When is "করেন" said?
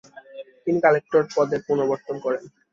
2.25-2.43